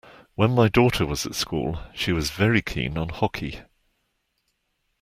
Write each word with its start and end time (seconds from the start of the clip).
When 0.33 0.55
my 0.55 0.67
daughter 0.67 1.05
was 1.05 1.27
at 1.27 1.35
school 1.35 1.79
she 1.93 2.11
was 2.11 2.31
very 2.31 2.63
keen 2.63 2.97
on 2.97 3.09
hockey 3.09 3.59